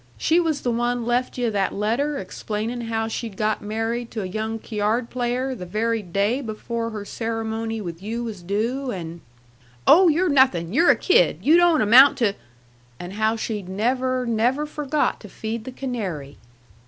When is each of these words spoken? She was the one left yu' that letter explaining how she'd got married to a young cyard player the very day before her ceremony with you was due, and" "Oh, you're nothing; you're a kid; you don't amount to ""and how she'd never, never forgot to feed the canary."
She 0.17 0.39
was 0.39 0.61
the 0.61 0.71
one 0.71 1.05
left 1.05 1.37
yu' 1.37 1.51
that 1.51 1.75
letter 1.75 2.17
explaining 2.17 2.81
how 2.87 3.07
she'd 3.07 3.37
got 3.37 3.61
married 3.61 4.09
to 4.09 4.23
a 4.23 4.25
young 4.25 4.59
cyard 4.59 5.11
player 5.11 5.53
the 5.53 5.67
very 5.67 6.01
day 6.01 6.41
before 6.41 6.89
her 6.89 7.05
ceremony 7.05 7.81
with 7.81 8.01
you 8.01 8.23
was 8.23 8.41
due, 8.41 8.89
and" 8.89 9.21
"Oh, 9.85 10.07
you're 10.07 10.27
nothing; 10.27 10.73
you're 10.73 10.89
a 10.89 10.95
kid; 10.95 11.37
you 11.43 11.55
don't 11.55 11.81
amount 11.81 12.17
to 12.17 12.33
""and 12.99 13.13
how 13.13 13.35
she'd 13.35 13.69
never, 13.69 14.25
never 14.25 14.65
forgot 14.65 15.19
to 15.19 15.29
feed 15.29 15.65
the 15.65 15.71
canary." 15.71 16.39